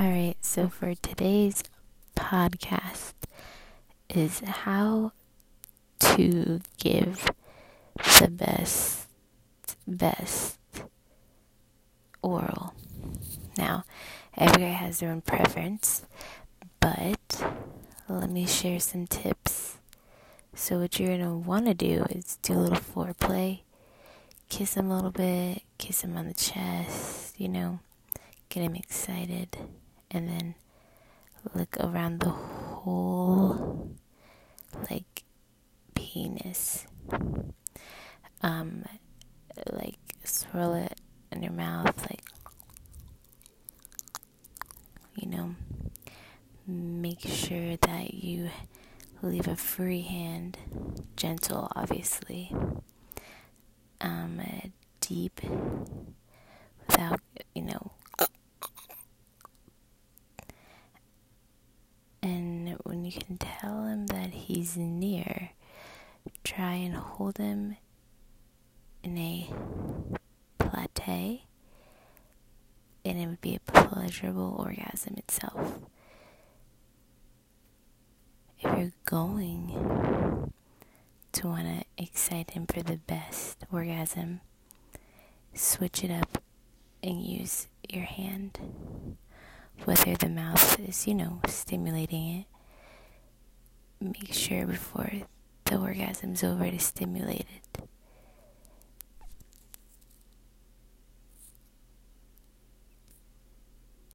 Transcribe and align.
All 0.00 0.08
right, 0.08 0.36
so 0.42 0.68
for 0.68 0.94
today's 0.94 1.64
podcast 2.14 3.14
is 4.08 4.38
how 4.38 5.10
to 5.98 6.60
give 6.78 7.28
the 8.20 8.28
best 8.30 9.08
best 9.88 10.56
oral. 12.22 12.74
Now, 13.56 13.82
every 14.36 14.62
guy 14.62 14.68
has 14.68 15.00
their 15.00 15.10
own 15.10 15.20
preference, 15.20 16.04
but 16.78 17.42
let 18.08 18.30
me 18.30 18.46
share 18.46 18.78
some 18.78 19.08
tips. 19.08 19.78
So 20.54 20.78
what 20.78 21.00
you're 21.00 21.08
going 21.08 21.22
to 21.22 21.34
want 21.34 21.66
to 21.66 21.74
do 21.74 22.04
is 22.08 22.38
do 22.42 22.52
a 22.52 22.54
little 22.54 22.78
foreplay. 22.78 23.62
Kiss 24.48 24.74
him 24.74 24.92
a 24.92 24.94
little 24.94 25.10
bit, 25.10 25.62
kiss 25.76 26.02
him 26.02 26.16
on 26.16 26.28
the 26.28 26.34
chest, 26.34 27.34
you 27.40 27.48
know, 27.48 27.80
get 28.48 28.62
him 28.62 28.76
excited 28.76 29.56
and 30.10 30.28
then 30.28 30.54
look 31.54 31.76
around 31.80 32.20
the 32.20 32.30
whole 32.30 33.96
like 34.90 35.24
penis. 35.94 36.86
Um, 38.40 38.84
like 39.72 39.98
swirl 40.24 40.74
it 40.74 41.00
in 41.32 41.42
your 41.42 41.52
mouth, 41.52 41.98
like 42.02 42.22
you 45.16 45.28
know. 45.28 45.54
Make 46.66 47.20
sure 47.20 47.76
that 47.78 48.12
you 48.12 48.50
leave 49.22 49.48
a 49.48 49.56
free 49.56 50.02
hand, 50.02 50.58
gentle, 51.16 51.72
obviously. 51.74 52.54
Um, 54.02 54.40
deep, 55.00 55.40
without 56.86 57.20
you 57.54 57.62
know 57.62 57.92
when 62.84 63.04
you 63.04 63.12
can 63.12 63.38
tell 63.38 63.84
him 63.84 64.06
that 64.08 64.30
he's 64.30 64.76
near, 64.76 65.50
try 66.44 66.74
and 66.74 66.94
hold 66.94 67.38
him 67.38 67.76
in 69.02 69.16
a 69.16 69.50
plate, 70.58 71.42
and 73.04 73.18
it 73.18 73.26
would 73.26 73.40
be 73.40 73.54
a 73.56 73.60
pleasurable 73.60 74.56
orgasm 74.58 75.14
itself. 75.16 75.78
If 78.60 78.64
you're 78.64 78.92
going 79.04 80.52
to 81.32 81.46
want 81.46 81.66
to 81.66 81.84
excite 82.02 82.50
him 82.50 82.66
for 82.66 82.82
the 82.82 82.96
best 82.96 83.64
orgasm, 83.72 84.40
switch 85.54 86.02
it 86.02 86.10
up 86.10 86.42
and 87.02 87.22
use 87.22 87.68
your 87.88 88.04
hand. 88.04 88.58
Whether 89.84 90.14
the 90.16 90.28
mouth 90.28 90.80
is, 90.80 91.06
you 91.06 91.14
know, 91.14 91.40
stimulating 91.46 92.40
it 92.40 92.46
make 94.00 94.32
sure 94.32 94.66
before 94.66 95.10
the 95.64 95.78
orgasm's 95.78 96.44
over 96.44 96.70
to 96.70 96.78
stimulate 96.78 97.40
it. 97.40 97.67